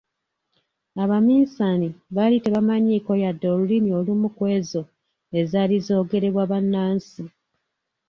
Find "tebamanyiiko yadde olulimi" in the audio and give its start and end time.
2.43-3.89